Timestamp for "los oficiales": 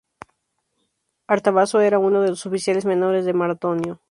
2.31-2.85